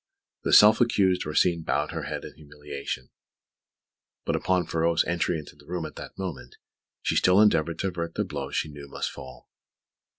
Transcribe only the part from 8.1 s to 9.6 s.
the blow she knew must fall.